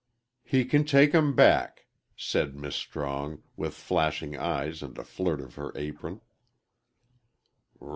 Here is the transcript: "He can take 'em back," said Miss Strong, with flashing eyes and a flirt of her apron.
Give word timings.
"He 0.41 0.65
can 0.65 0.83
take 0.83 1.13
'em 1.13 1.35
back," 1.35 1.85
said 2.15 2.55
Miss 2.55 2.75
Strong, 2.75 3.43
with 3.55 3.75
flashing 3.75 4.35
eyes 4.35 4.81
and 4.81 4.97
a 4.97 5.03
flirt 5.03 5.39
of 5.39 5.53
her 5.53 5.71
apron. 5.75 6.21